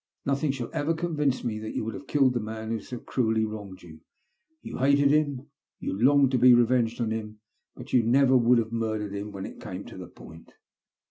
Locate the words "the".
2.33-2.39, 9.99-10.07